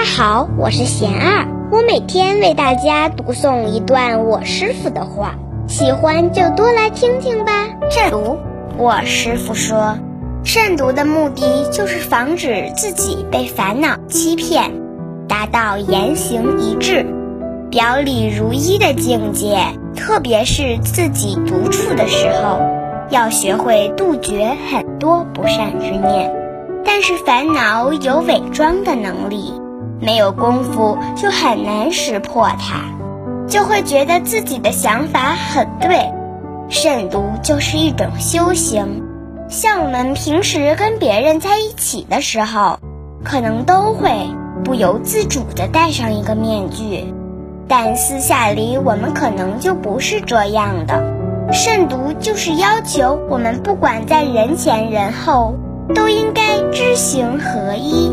[0.00, 5.34] 大家好，我是贤二，我每天为大家读诵一段我师傅的话，
[5.68, 7.52] 喜欢就多来听听吧。
[7.90, 8.38] 慎独，
[8.78, 9.98] 我师傅说，
[10.42, 14.72] 慎独的目的就是防止自己被烦恼欺骗，
[15.28, 17.04] 达到言行一致、
[17.70, 19.58] 表里如一的境界。
[19.94, 22.58] 特别是自己独处的时候，
[23.10, 26.34] 要学会杜绝很多不善之念。
[26.86, 29.59] 但是烦恼有伪装的能力。
[30.00, 32.82] 没有功夫就很难识破它，
[33.46, 36.10] 就会觉得自己的想法很对。
[36.68, 39.02] 慎独就是一种修行，
[39.48, 42.78] 像我们平时跟别人在一起的时候，
[43.24, 44.10] 可能都会
[44.64, 47.12] 不由自主地戴上一个面具，
[47.66, 51.02] 但私下里我们可能就不是这样的。
[51.52, 55.56] 慎独就是要求我们，不管在人前人后，
[55.92, 58.12] 都应该知行合一。